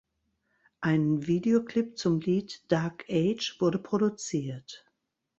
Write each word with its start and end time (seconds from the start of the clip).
Ein 0.79 1.27
Videoclip 1.27 1.95
zum 1.95 2.21
Lied 2.21 2.63
"Dark 2.71 3.05
Age" 3.07 3.57
wurde 3.59 3.77
produziert. 3.77 4.83